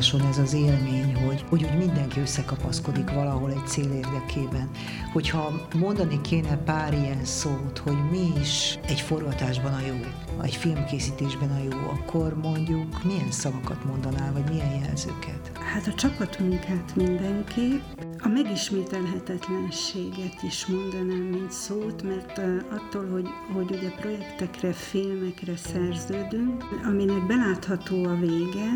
[0.00, 4.70] forgatáson ez az élmény, hogy, hogy, hogy mindenki összekapaszkodik valahol egy cél érdekében.
[5.12, 9.94] Hogyha mondani kéne pár ilyen szót, hogy mi is egy forgatásban a jó,
[10.42, 15.58] egy filmkészítésben a jó, akkor mondjuk milyen szavakat mondanál, vagy milyen jelzőket?
[15.74, 17.80] Hát a csapatmunkát mindenképp,
[18.22, 27.26] a megismételhetetlenséget is mondanám, mint szót, mert attól, hogy, hogy ugye projektekre, filmekre szerződünk, aminek
[27.26, 28.68] belátható a vége,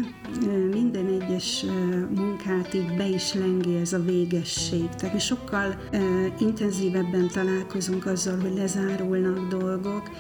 [0.70, 1.64] minden egyes
[2.14, 4.88] munkát így be is lengi ez a végesség.
[4.88, 5.74] Tehát mi sokkal
[6.38, 10.10] intenzívebben találkozunk azzal, hogy lezárulnak dolgok,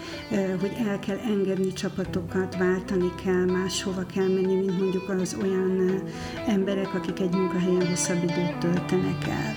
[0.60, 6.02] hogy el kell engedni csapatokat, váltani kell, máshova kell menni, mint mondjuk az olyan
[6.46, 9.56] emberek, akik egy munkahelyen hosszabb időt töltenek el.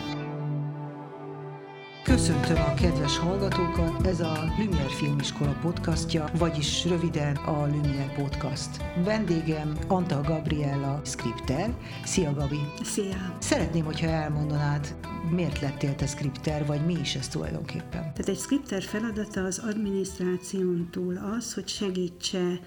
[2.27, 8.70] Köszöntöm a kedves hallgatókat, ez a Lumière Filmiskola podcastja, vagyis röviden a Lumière Podcast.
[9.04, 11.74] Vendégem Antal Gabriella, skripter.
[12.04, 12.60] Szia Gabi!
[12.84, 13.38] Szia!
[13.40, 14.96] Szeretném, hogyha elmondanád,
[15.32, 18.01] miért lettél te skripter, vagy mi is ez tulajdonképpen?
[18.01, 22.60] Tehát egy skripter feladata az adminisztráción túl az, hogy segítse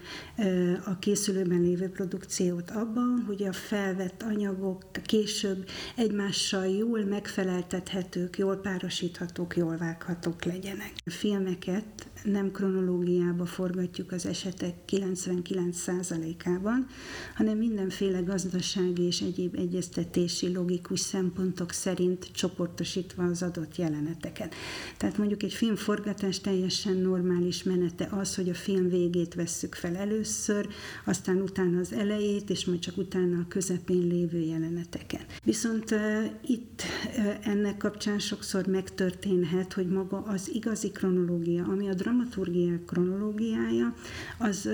[0.84, 9.49] a készülőben lévő produkciót abban, hogy a felvett anyagok később egymással jól megfeleltethetők, jól párosíthatók,
[9.56, 10.92] jól vághatók legyenek.
[11.04, 16.86] A filmeket nem kronológiába forgatjuk az esetek 99%-ában,
[17.34, 24.54] hanem mindenféle gazdasági és egyéb egyeztetési logikus szempontok szerint csoportosítva az adott jeleneteket.
[24.96, 30.68] Tehát mondjuk egy filmforgatás teljesen normális menete az, hogy a film végét vesszük fel először,
[31.04, 35.26] aztán utána az elejét, és majd csak utána a közepén lévő jeleneteket.
[35.42, 36.82] Viszont uh, itt
[37.16, 43.94] uh, ennek kapcsán sokszor megtörténhet, hogy maga az igazi kronológia, ami a dramaturgia kronológiája,
[44.38, 44.68] az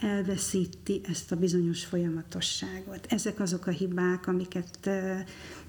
[0.00, 3.06] elveszíti ezt a bizonyos folyamatosságot.
[3.08, 4.90] Ezek azok a hibák, amiket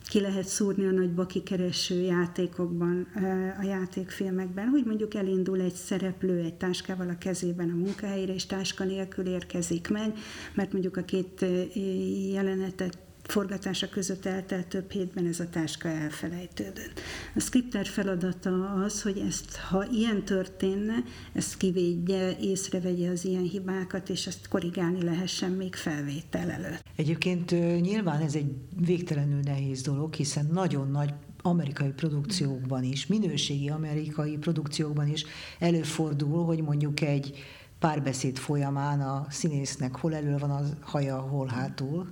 [0.09, 3.07] ki lehet szúrni a nagy bakikereső játékokban,
[3.59, 8.83] a játékfilmekben, hogy mondjuk elindul egy szereplő egy táskával a kezében a munkahelyre, és táska
[8.83, 10.13] nélkül érkezik meg,
[10.53, 11.45] mert mondjuk a két
[12.31, 12.97] jelenetet
[13.31, 16.99] forgatása között eltelt több hétben ez a táska elfelejtődött.
[17.35, 21.03] A skripter feladata az, hogy ezt, ha ilyen történne,
[21.33, 26.83] ezt kivédje, észrevegye az ilyen hibákat, és ezt korrigálni lehessen még felvétel előtt.
[26.95, 27.51] Egyébként
[27.81, 28.51] nyilván ez egy
[28.85, 35.25] végtelenül nehéz dolog, hiszen nagyon nagy amerikai produkciókban is, minőségi amerikai produkciókban is
[35.59, 37.37] előfordul, hogy mondjuk egy
[37.79, 42.07] párbeszéd folyamán a színésznek hol elől van a haja, hol hátul,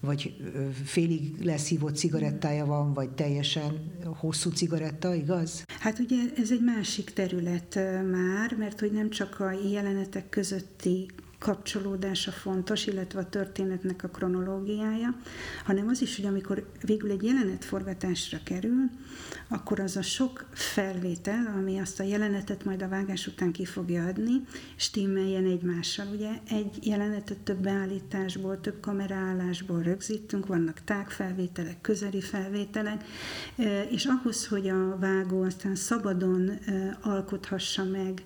[0.00, 0.36] vagy
[0.84, 5.64] félig leszívott cigarettája van, vagy teljesen hosszú cigaretta, igaz?
[5.80, 7.74] Hát ugye ez egy másik terület
[8.10, 11.08] már, mert hogy nem csak a jelenetek közötti
[11.40, 15.14] kapcsolódása fontos, illetve a történetnek a kronológiája,
[15.64, 18.90] hanem az is, hogy amikor végül egy jelenet forgatásra kerül,
[19.48, 24.06] akkor az a sok felvétel, ami azt a jelenetet majd a vágás után ki fogja
[24.06, 24.44] adni,
[24.76, 26.06] stimmeljen egymással.
[26.14, 33.04] Ugye egy jelenetet több beállításból, több kameraállásból rögzítünk, vannak tágfelvételek, közeli felvételek,
[33.90, 36.50] és ahhoz, hogy a vágó aztán szabadon
[37.00, 38.22] alkothassa meg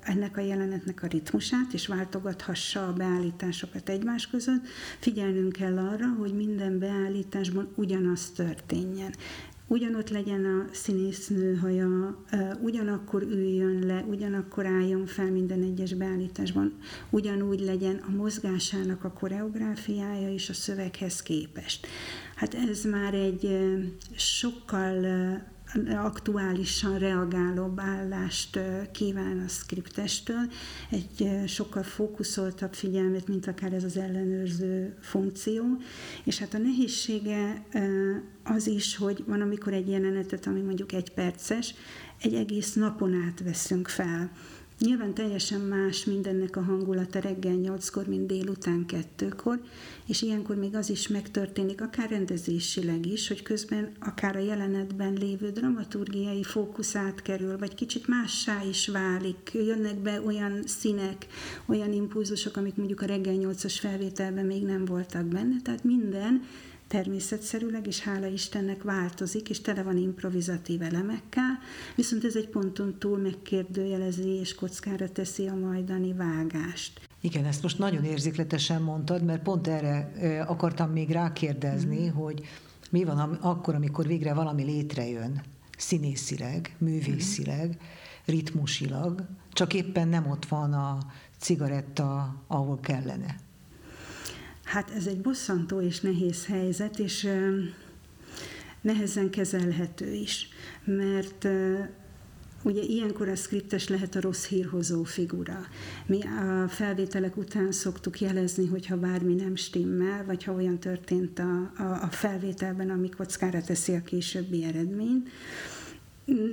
[0.00, 4.66] ennek a jelenetnek a ritmusát, és váltogathassa a beállításokat egymás között,
[4.98, 9.14] figyelnünk kell arra, hogy minden beállításban ugyanaz történjen.
[9.66, 12.18] Ugyanott legyen a színésznő haja,
[12.60, 16.76] ugyanakkor üljön le, ugyanakkor álljon fel minden egyes beállításban,
[17.10, 21.86] ugyanúgy legyen a mozgásának a koreográfiája és a szöveghez képest.
[22.34, 23.58] Hát ez már egy
[24.16, 25.06] sokkal
[25.96, 28.58] aktuálisan reagálóbb állást
[28.92, 30.50] kíván a skriptestől,
[30.90, 35.64] egy sokkal fókuszoltabb figyelmet, mint akár ez az ellenőrző funkció,
[36.24, 37.64] és hát a nehézsége
[38.44, 41.74] az is, hogy van, amikor egy jelenetet, ami mondjuk egy perces,
[42.20, 44.30] egy egész napon át veszünk fel
[44.80, 49.60] Nyilván teljesen más mindennek a hangulata reggel nyolckor, mint délután kettőkor,
[50.06, 55.50] és ilyenkor még az is megtörténik, akár rendezésileg is, hogy közben akár a jelenetben lévő
[55.50, 61.26] dramaturgiai fókusz átkerül, vagy kicsit mássá is válik, jönnek be olyan színek,
[61.66, 66.42] olyan impulzusok, amik mondjuk a reggel nyolcas felvételben még nem voltak benne, tehát minden
[66.90, 71.58] természetszerűleg, és hála Istennek változik, és tele van improvizatív elemekkel,
[71.94, 77.00] viszont ez egy ponton túl megkérdőjelezi és kockára teszi a majdani vágást.
[77.20, 80.10] Igen, ezt most nagyon érzékletesen mondtad, mert pont erre
[80.48, 82.12] akartam még rákérdezni, mm.
[82.12, 82.42] hogy
[82.90, 85.42] mi van akkor, amikor végre valami létrejön,
[85.76, 87.78] színészileg, művészileg,
[88.24, 90.98] ritmusilag, csak éppen nem ott van a
[91.38, 93.36] cigaretta, ahol kellene.
[94.70, 97.28] Hát ez egy bosszantó és nehéz helyzet, és
[98.80, 100.48] nehezen kezelhető is,
[100.84, 101.48] mert
[102.62, 105.66] Ugye ilyenkor a skriptes lehet a rossz hírhozó figura.
[106.06, 111.72] Mi a felvételek után szoktuk jelezni, hogyha bármi nem stimmel, vagy ha olyan történt a,
[111.76, 115.28] a, a felvételben, ami kockára teszi a későbbi eredményt,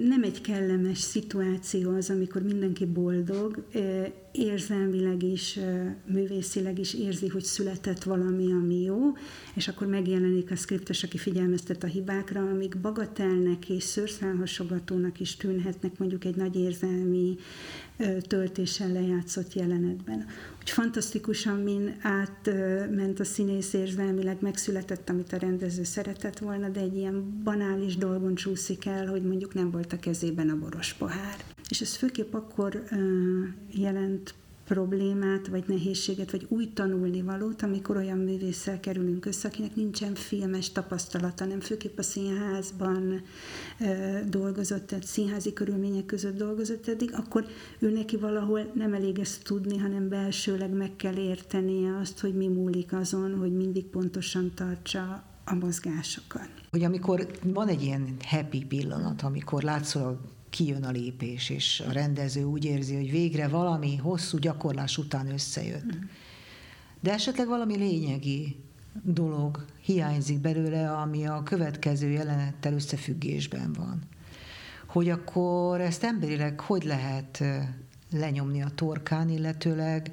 [0.07, 3.63] nem egy kellemes szituáció az, amikor mindenki boldog,
[4.31, 5.59] érzelmileg is,
[6.05, 8.97] művészileg is érzi, hogy született valami, ami jó,
[9.55, 15.97] és akkor megjelenik a skriptes, aki figyelmeztet a hibákra, amik bagatelnek és szőrszálhasogatónak is tűnhetnek
[15.97, 17.37] mondjuk egy nagy érzelmi
[18.27, 20.25] töltéssel lejátszott jelenetben.
[20.67, 26.95] Úgy fantasztikusan, min átment a színész érzelmileg, megszületett, amit a rendező szeretett volna, de egy
[26.95, 31.35] ilyen banális dolgon csúszik el, hogy mondjuk nem volt a kezében a boros pohár.
[31.69, 32.83] És ez főképp akkor
[33.69, 34.33] jelent
[34.67, 41.45] problémát, vagy nehézséget, vagy új tanulnivalót, amikor olyan művésszel kerülünk össze, akinek nincsen filmes tapasztalata,
[41.45, 43.21] nem főképp a színházban
[43.79, 47.45] e, dolgozott, tehát színházi körülmények között dolgozott eddig, akkor
[47.79, 52.47] ő neki valahol nem elég ezt tudni, hanem belsőleg meg kell értenie azt, hogy mi
[52.47, 56.49] múlik azon, hogy mindig pontosan tartsa a mozgásokat.
[56.71, 60.19] Hogy amikor van egy ilyen happy pillanat, amikor látszol
[60.57, 65.95] kijön a lépés, és a rendező úgy érzi, hogy végre valami hosszú gyakorlás után összejött.
[65.95, 65.99] Mm.
[66.99, 68.55] De esetleg valami lényegi
[69.03, 74.01] dolog hiányzik belőle, ami a következő jelenettel összefüggésben van.
[74.85, 77.43] Hogy akkor ezt emberileg hogy lehet
[78.11, 80.11] lenyomni a torkán, illetőleg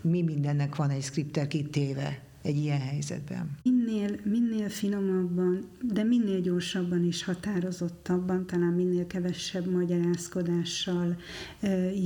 [0.00, 3.50] mi mindennek van egy skripter kitéve egy ilyen helyzetben?
[3.62, 11.16] Minél, minél finomabban, de minél gyorsabban és határozottabban, talán minél kevesebb magyarázkodással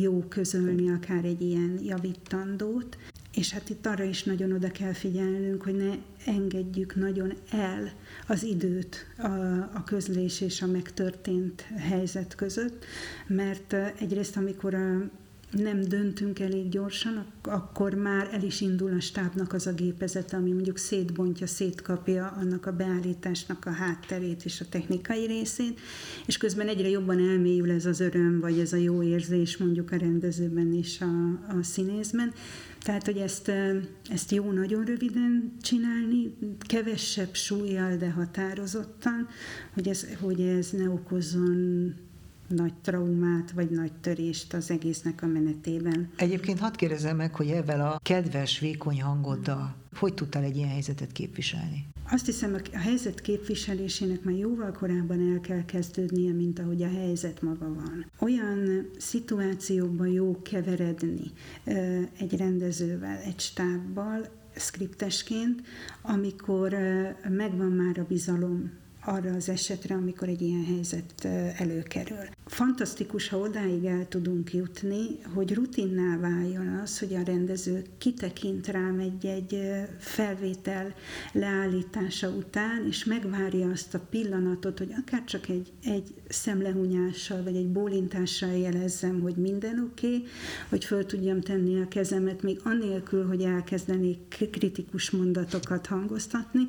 [0.01, 2.99] jó közölni akár egy ilyen javítandót.
[3.35, 5.95] És hát itt arra is nagyon oda kell figyelnünk, hogy ne
[6.27, 7.93] engedjük nagyon el
[8.27, 9.29] az időt a,
[9.75, 12.85] a közlés és a megtörtént helyzet között,
[13.27, 15.11] mert egyrészt, amikor a
[15.55, 20.53] nem döntünk elég gyorsan, akkor már el is indul a stábnak az a gépezete, ami
[20.53, 25.81] mondjuk szétbontja, szétkapja annak a beállításnak a hátterét és a technikai részét,
[26.27, 29.97] és közben egyre jobban elmélyül ez az öröm, vagy ez a jó érzés mondjuk a
[29.97, 32.33] rendezőben és a, a színészben.
[32.83, 33.53] Tehát, hogy ezt,
[34.11, 39.29] ezt jó nagyon röviden csinálni, kevesebb súlyjal, de határozottan,
[39.75, 41.95] hogy ez, hogy ez ne okozzon
[42.49, 46.11] nagy traumát, vagy nagy törést az egésznek a menetében.
[46.17, 51.13] Egyébként hadd kérdezem meg, hogy ebben a kedves, vékony hangoddal hogy tudtál egy ilyen helyzetet
[51.13, 51.87] képviselni?
[52.11, 57.43] Azt hiszem, a helyzet képviselésének már jóval korábban el kell kezdődnie, mint ahogy a helyzet
[57.43, 58.11] maga van.
[58.19, 61.31] Olyan szituációkban jó keveredni
[62.19, 65.63] egy rendezővel, egy stábbal, skriptesként,
[66.03, 66.77] amikor
[67.29, 68.71] megvan már a bizalom
[69.05, 71.25] arra az esetre, amikor egy ilyen helyzet
[71.59, 72.27] előkerül.
[72.47, 78.99] Fantasztikus, ha odáig el tudunk jutni, hogy rutinná váljon az, hogy a rendező kitekint rám
[78.99, 79.61] egy-egy
[79.99, 80.95] felvétel
[81.33, 87.69] leállítása után, és megvárja azt a pillanatot, hogy akár csak egy, egy szemlehunyással, vagy egy
[87.69, 90.25] bólintással jelezzem, hogy minden oké, okay,
[90.69, 96.67] hogy föl tudjam tenni a kezemet, még anélkül, hogy elkezdenék kritikus mondatokat hangoztatni,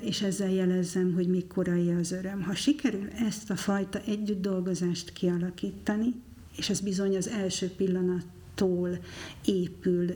[0.00, 2.42] és ezzel jelezzem, hogy még korai az öröm.
[2.42, 6.14] Ha sikerül ezt a fajta együtt dolgozást kialakítani,
[6.56, 8.98] és ez bizony az első pillanat tól
[9.44, 10.08] épül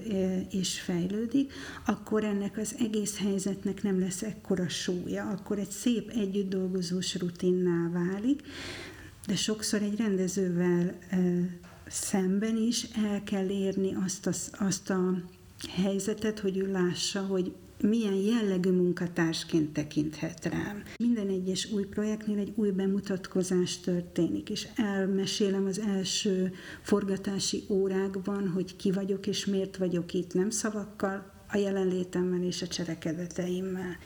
[0.51, 1.53] és fejlődik,
[1.87, 8.43] akkor ennek az egész helyzetnek nem lesz ekkora súlya, akkor egy szép együttdolgozós rutinná válik,
[9.27, 10.99] de sokszor egy rendezővel
[11.89, 15.23] szemben is el kell érni azt a, azt a
[15.69, 20.83] helyzetet, hogy ő lássa, hogy milyen jellegű munkatársként tekinthet rám.
[20.97, 26.53] Minden egyes új projektnél egy új bemutatkozás történik, és elmesélem az első
[26.83, 32.67] forgatási órákban, hogy ki vagyok és miért vagyok itt, nem szavakkal, a jelenlétemmel és a
[32.67, 33.97] cselekedeteimmel.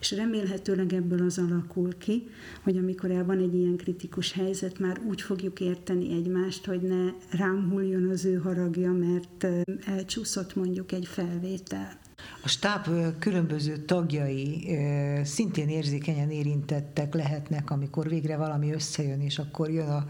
[0.00, 2.28] És remélhetőleg ebből az alakul ki,
[2.62, 7.10] hogy amikor el van egy ilyen kritikus helyzet, már úgy fogjuk érteni egymást, hogy ne
[7.30, 9.46] rám hulljon az ő haragja, mert
[9.86, 12.04] elcsúszott mondjuk egy felvétel.
[12.42, 14.78] A stáb különböző tagjai
[15.24, 20.06] szintén érzékenyen érintettek lehetnek, amikor végre valami összejön, és akkor jön a,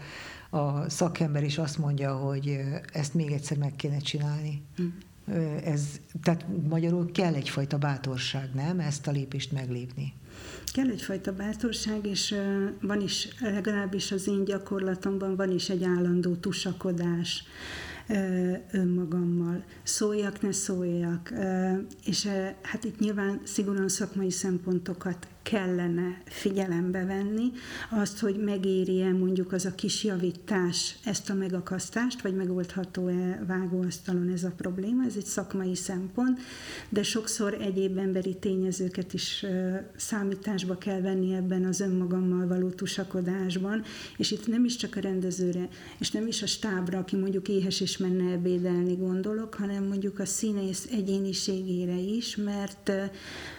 [0.57, 2.59] a szakember, és azt mondja, hogy
[2.93, 4.61] ezt még egyszer meg kéne csinálni.
[4.81, 4.87] Mm.
[5.63, 5.81] Ez,
[6.23, 8.79] tehát magyarul kell egyfajta bátorság, nem?
[8.79, 10.13] Ezt a lépést meglépni.
[10.73, 12.35] Kell egyfajta bátorság, és
[12.81, 17.43] van is, legalábbis az én gyakorlatomban van is egy állandó tusakodás
[18.71, 19.63] önmagammal.
[19.83, 21.33] Szóljak, ne szóljak.
[22.05, 22.27] És
[22.61, 27.51] hát itt nyilván szigorúan szakmai szempontokat kellene figyelembe venni,
[27.89, 34.43] azt, hogy megéri-e mondjuk az a kis javítás ezt a megakasztást, vagy megoldható-e vágóasztalon ez
[34.43, 36.39] a probléma, ez egy szakmai szempont,
[36.89, 39.45] de sokszor egyéb emberi tényezőket is
[39.95, 43.83] számításba kell venni ebben az önmagammal való tusakodásban,
[44.17, 47.81] és itt nem is csak a rendezőre, és nem is a stábra, aki mondjuk éhes
[47.81, 52.91] is menne ebédelni gondolok, hanem mondjuk a színész egyéniségére is, mert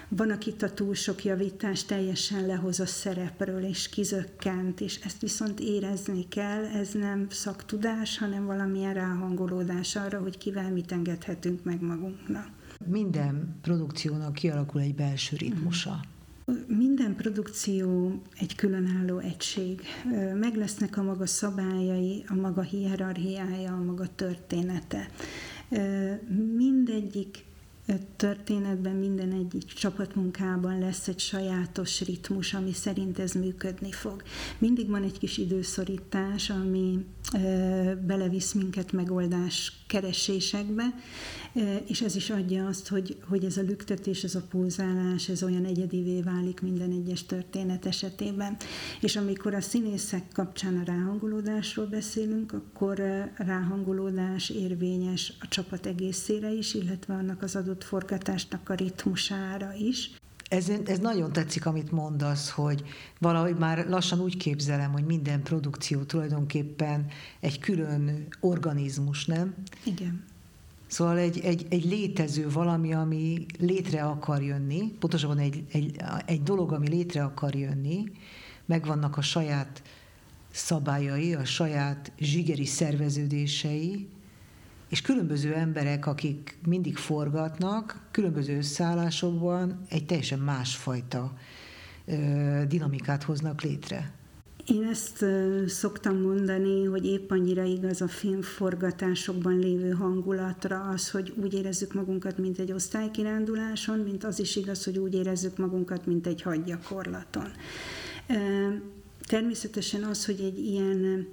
[0.08, 5.60] van, akit a túl sok javítás teljesen lehoz a szerepről, és kizökkent, és ezt viszont
[5.60, 12.48] érezni kell, ez nem szaktudás, hanem valamilyen ráhangolódás arra, hogy kivel mit engedhetünk meg magunknak.
[12.86, 16.00] Minden produkciónak kialakul egy belső ritmusa.
[16.66, 19.80] Minden produkció egy különálló egység.
[20.34, 25.08] Meg lesznek a maga szabályai, a maga hierarchiája, a maga története.
[26.56, 27.44] Mindegyik
[28.16, 34.22] történetben minden egyik csapatmunkában lesz egy sajátos ritmus, ami szerint ez működni fog.
[34.58, 37.04] Mindig van egy kis időszorítás, ami
[38.06, 40.84] belevisz minket megoldás keresésekbe,
[41.86, 45.64] és ez is adja azt, hogy, hogy ez a lüktetés, ez a pulzálás, ez olyan
[45.64, 48.56] egyedivé válik minden egyes történet esetében.
[49.00, 53.02] És amikor a színészek kapcsán a ráhangolódásról beszélünk, akkor
[53.36, 60.10] ráhangolódás érvényes a csapat egészére is, illetve annak az adott forgatásnak a ritmusára is.
[60.48, 62.82] Ez, ez nagyon tetszik, amit mondasz, hogy
[63.18, 67.06] valahogy már lassan úgy képzelem, hogy minden produkció tulajdonképpen
[67.40, 69.54] egy külön organizmus, nem?
[69.84, 70.24] Igen.
[70.86, 76.72] Szóval egy, egy, egy létező valami, ami létre akar jönni, pontosabban egy, egy, egy dolog,
[76.72, 78.04] ami létre akar jönni,
[78.64, 79.82] megvannak a saját
[80.50, 84.08] szabályai, a saját zsigeri szerveződései,
[84.88, 91.32] és különböző emberek, akik mindig forgatnak, különböző összeállásokban egy teljesen másfajta
[92.68, 94.12] dinamikát hoznak létre.
[94.66, 95.24] Én ezt
[95.66, 102.38] szoktam mondani, hogy épp annyira igaz a filmforgatásokban lévő hangulatra az, hogy úgy érezzük magunkat,
[102.38, 107.50] mint egy osztálykiránduláson, mint az is igaz, hogy úgy érezzük magunkat, mint egy hadgyakorlaton.
[109.26, 111.28] Természetesen az, hogy egy ilyen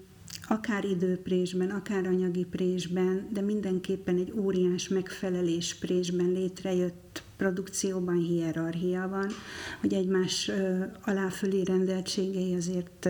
[0.48, 9.28] akár időprésben, akár anyagi présben, de mindenképpen egy óriás megfelelés présben létrejött produkcióban hierarchia van,
[9.82, 10.52] hogy egymás
[11.02, 13.10] aláfölé rendeltségei azért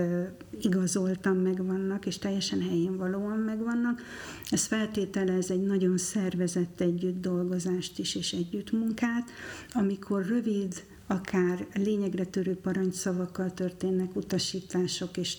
[0.61, 4.01] igazoltan megvannak, és teljesen helyén valóan megvannak.
[4.49, 9.29] Ez feltételez egy nagyon szervezett együtt dolgozást is, és együttmunkát,
[9.73, 15.37] amikor rövid, akár lényegre törő parancsszavakkal történnek utasítások, és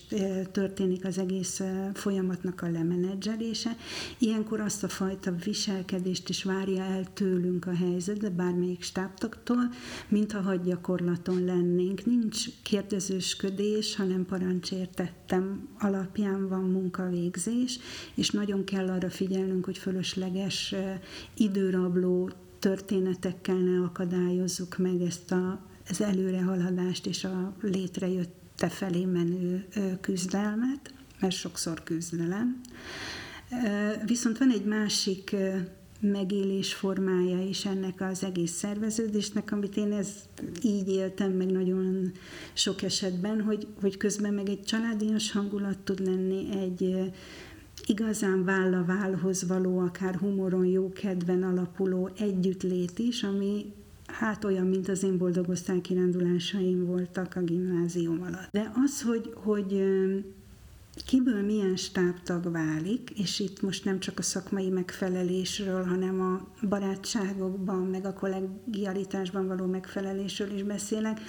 [0.52, 1.62] történik az egész
[1.94, 3.76] folyamatnak a lemenedzselése.
[4.18, 9.70] Ilyenkor azt a fajta viselkedést is várja el tőlünk a helyzet, de bármelyik stábtaktól,
[10.08, 12.04] mintha hadgyakorlaton lennénk.
[12.04, 17.78] Nincs kérdezősködés, hanem parancsértettem alapján van munkavégzés,
[18.14, 20.74] és nagyon kell arra figyelnünk, hogy fölösleges
[21.36, 29.66] időrabló történetekkel ne akadályozzuk meg ezt a, az előrehaladást és a létrejötte felé menő
[30.00, 32.60] küzdelmet, mert sokszor küzdelem.
[34.06, 35.36] Viszont van egy másik
[36.00, 40.08] megélés formája is ennek az egész szerveződésnek, amit én ez
[40.62, 42.12] így éltem meg nagyon
[42.52, 47.12] sok esetben, hogy, hogy közben meg egy családias hangulat tud lenni, egy
[47.86, 53.72] igazán válla válhoz való, akár humoron, jó kedven alapuló együttlét is, ami
[54.06, 55.52] hát olyan, mint az én boldog
[55.82, 58.48] kirándulásaim voltak a gimnázium alatt.
[58.50, 59.82] De az, hogy, hogy
[61.04, 67.86] kiből milyen stábtag válik, és itt most nem csak a szakmai megfelelésről, hanem a barátságokban,
[67.86, 71.20] meg a kollegialitásban való megfelelésről is beszélek,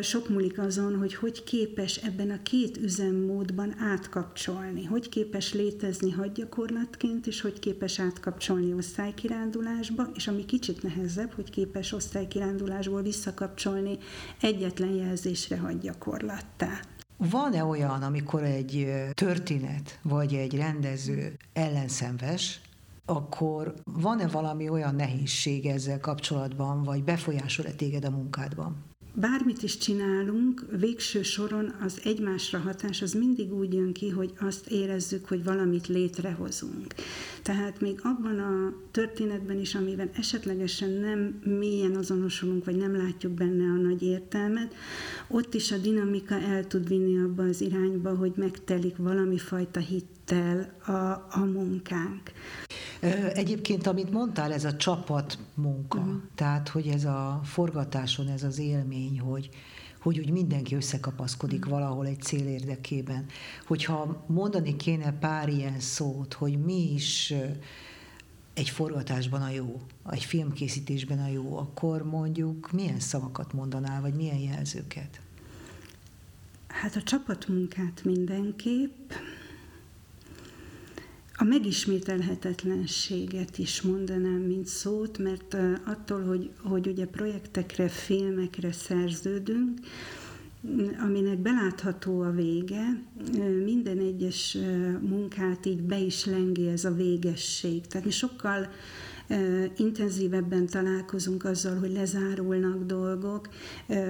[0.00, 7.26] sok múlik azon, hogy hogy képes ebben a két üzemmódban átkapcsolni, hogy képes létezni hadgyakorlatként,
[7.26, 13.98] és hogy képes átkapcsolni osztálykirándulásba, és ami kicsit nehezebb, hogy képes osztálykirándulásból visszakapcsolni
[14.40, 16.80] egyetlen jelzésre hadgyakorlattá.
[17.16, 22.60] Van-e olyan, amikor egy történet vagy egy rendező ellenszenves,
[23.04, 28.90] akkor van-e valami olyan nehézség ezzel kapcsolatban, vagy befolyásol-e téged a munkádban?
[29.14, 34.70] Bármit is csinálunk, végső soron az egymásra hatás az mindig úgy jön ki, hogy azt
[34.70, 36.94] érezzük, hogy valamit létrehozunk.
[37.42, 43.64] Tehát még abban a történetben is, amiben esetlegesen nem mélyen azonosulunk, vagy nem látjuk benne
[43.64, 44.74] a nagy értelmet,
[45.28, 50.76] ott is a dinamika el tud vinni abba az irányba, hogy megtelik valami fajta hittel
[50.86, 50.92] a,
[51.30, 52.32] a munkánk.
[53.34, 56.14] Egyébként, amit mondtál, ez a csapatmunka, uh-huh.
[56.34, 59.48] tehát, hogy ez a forgatáson, ez az élmény, hogy,
[60.00, 63.26] hogy úgy mindenki összekapaszkodik valahol egy cél érdekében.
[63.66, 67.34] Hogyha mondani kéne pár ilyen szót, hogy mi is
[68.54, 69.80] egy forgatásban a jó,
[70.10, 75.20] egy filmkészítésben a jó, akkor mondjuk milyen szavakat mondanál, vagy milyen jelzőket?
[76.66, 79.12] Hát a csapatmunkát mindenképp,
[81.42, 89.78] a megismételhetetlenséget is mondanám, mint szót, mert attól, hogy, hogy ugye projektekre, filmekre szerződünk,
[91.00, 93.02] aminek belátható a vége,
[93.64, 94.58] minden egyes
[95.00, 97.86] munkát így be is lengi ez a végesség.
[97.86, 98.68] Tehát mi sokkal
[99.76, 103.48] intenzívebben találkozunk azzal, hogy lezárulnak dolgok,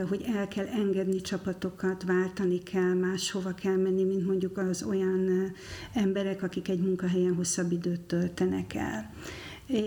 [0.09, 5.53] hogy el kell engedni csapatokat, váltani kell, máshova kell menni, mint mondjuk az olyan
[5.95, 9.15] emberek, akik egy munkahelyen hosszabb időt töltenek el.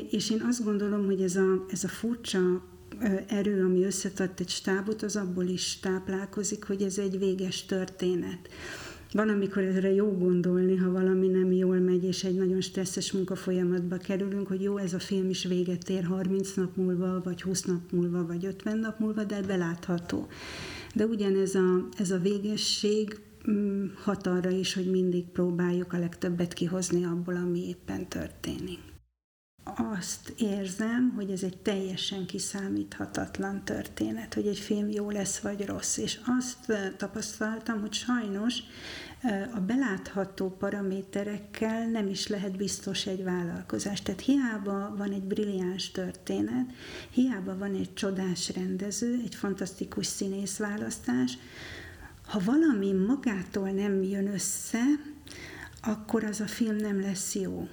[0.10, 2.64] És én azt gondolom, hogy ez a, ez a furcsa
[3.28, 8.50] erő, ami összetart egy stábot, az abból is táplálkozik, hogy ez egy véges történet.
[9.16, 13.98] Van, amikor erre jó gondolni, ha valami nem jól megy, és egy nagyon stresszes munkafolyamatba
[13.98, 17.92] kerülünk, hogy jó, ez a film is véget ér 30 nap múlva, vagy 20 nap
[17.92, 20.28] múlva, vagy 50 nap múlva, de belátható.
[20.96, 23.20] De ugyanez a, ez a végesség
[23.52, 28.80] mm, hat arra is, hogy mindig próbáljuk a legtöbbet kihozni abból, ami éppen történik
[29.74, 35.98] azt érzem, hogy ez egy teljesen kiszámíthatatlan történet, hogy egy film jó lesz vagy rossz.
[35.98, 38.60] És azt tapasztaltam, hogy sajnos
[39.56, 44.02] a belátható paraméterekkel nem is lehet biztos egy vállalkozás.
[44.02, 46.66] Tehát hiába van egy brilliáns történet,
[47.10, 51.38] hiába van egy csodás rendező, egy fantasztikus színészválasztás,
[52.28, 54.84] ha valami magától nem jön össze,
[55.82, 57.68] akkor az a film nem lesz jó.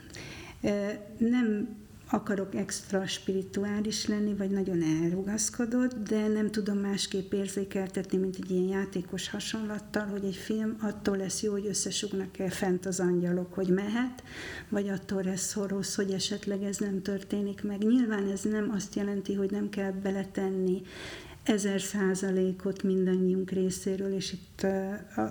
[1.18, 1.68] Nem
[2.12, 8.68] akarok extra spirituális lenni, vagy nagyon elrugaszkodott, de nem tudom másképp érzékeltetni, mint egy ilyen
[8.68, 14.22] játékos hasonlattal, hogy egy film attól lesz jó, hogy összesugnak-e fent az angyalok, hogy mehet,
[14.68, 17.78] vagy attól lesz rossz, hogy esetleg ez nem történik meg.
[17.78, 20.82] Nyilván ez nem azt jelenti, hogy nem kell beletenni
[21.42, 24.66] ezer százalékot mindannyiunk részéről, és itt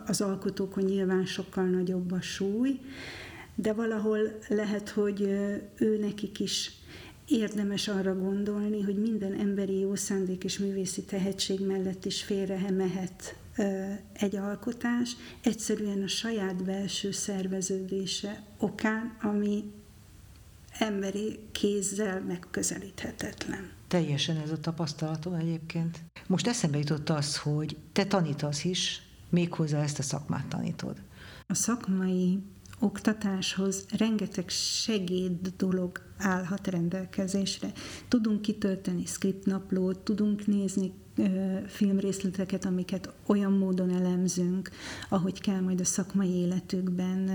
[0.05, 2.79] az alkotókon nyilván sokkal nagyobb a súly,
[3.61, 5.21] de valahol lehet, hogy
[5.75, 6.71] ő nekik is
[7.27, 13.35] érdemes arra gondolni, hogy minden emberi jó szándék és művészi tehetség mellett is félre mehet
[14.13, 19.71] egy alkotás, egyszerűen a saját belső szerveződése okán, ami
[20.79, 23.69] emberi kézzel megközelíthetetlen.
[23.87, 25.99] Teljesen ez a tapasztalatom egyébként.
[26.27, 30.97] Most eszembe jutott az, hogy te tanítasz is, méghozzá ezt a szakmát tanítod.
[31.47, 32.39] A szakmai
[32.81, 37.71] oktatáshoz rengeteg segéd dolog állhat rendelkezésre.
[38.07, 40.93] Tudunk kitölteni scriptnaplót, tudunk nézni
[41.67, 44.69] filmrészleteket, amiket olyan módon elemzünk,
[45.09, 47.29] ahogy kell majd a szakmai életükben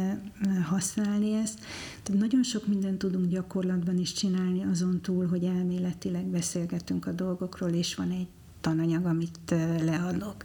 [0.64, 1.58] használni ezt.
[2.02, 7.70] Tehát nagyon sok mindent tudunk gyakorlatban is csinálni azon túl, hogy elméletileg beszélgetünk a dolgokról,
[7.70, 8.28] és van egy
[8.60, 9.54] tananyag, amit
[9.84, 10.44] leadok.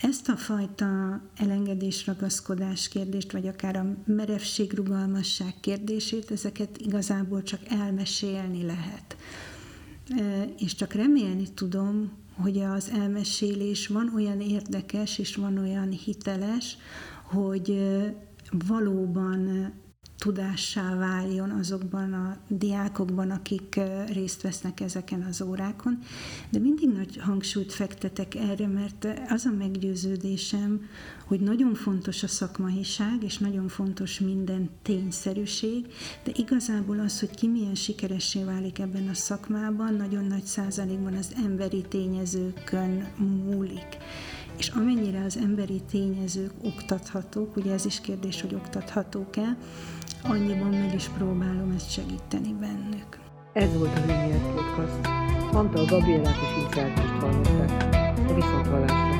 [0.00, 7.60] Ezt a fajta elengedés, ragaszkodás kérdést, vagy akár a merevség, rugalmasság kérdését, ezeket igazából csak
[7.68, 9.16] elmesélni lehet.
[10.58, 16.76] És csak remélni tudom, hogy az elmesélés van olyan érdekes, és van olyan hiteles,
[17.22, 17.88] hogy
[18.66, 19.72] valóban
[20.18, 23.80] tudássá váljon azokban a diákokban, akik
[24.12, 25.98] részt vesznek ezeken az órákon.
[26.50, 30.80] De mindig nagy hangsúlyt fektetek erre, mert az a meggyőződésem,
[31.24, 35.86] hogy nagyon fontos a szakmaiság, és nagyon fontos minden tényszerűség,
[36.24, 41.32] de igazából az, hogy ki milyen sikeressé válik ebben a szakmában, nagyon nagy százalékban az
[41.44, 43.08] emberi tényezőkön
[43.44, 43.96] múlik.
[44.58, 49.56] És amennyire az emberi tényezők oktathatók, ugye ez is kérdés, hogy oktathatók-e,
[50.22, 53.18] annyiban meg is próbálom ezt segíteni bennük.
[53.52, 55.06] Ez volt a Hőnyert Podcast.
[55.52, 58.14] Antal Gabrielát és Inszert hallották.
[58.28, 59.15] A viszontlátásra.